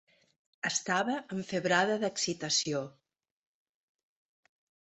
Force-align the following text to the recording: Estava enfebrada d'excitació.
Estava 0.69 1.17
enfebrada 1.35 1.99
d'excitació. 2.05 2.83